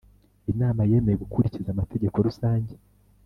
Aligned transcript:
Inama 0.51 0.81
yemeye 0.91 1.15
gukurikiza 1.23 1.69
amategeko 1.71 2.15
rusange 2.27 2.73